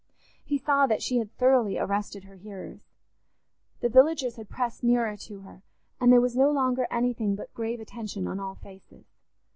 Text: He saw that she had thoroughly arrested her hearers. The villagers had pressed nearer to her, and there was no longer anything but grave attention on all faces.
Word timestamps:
He 0.43 0.57
saw 0.57 0.87
that 0.87 1.03
she 1.03 1.17
had 1.17 1.31
thoroughly 1.37 1.77
arrested 1.77 2.23
her 2.23 2.33
hearers. 2.37 2.87
The 3.81 3.87
villagers 3.89 4.35
had 4.37 4.49
pressed 4.49 4.83
nearer 4.83 5.15
to 5.15 5.41
her, 5.41 5.61
and 5.99 6.11
there 6.11 6.19
was 6.19 6.35
no 6.35 6.49
longer 6.49 6.87
anything 6.89 7.35
but 7.35 7.53
grave 7.53 7.79
attention 7.79 8.27
on 8.27 8.39
all 8.39 8.55
faces. 8.55 9.05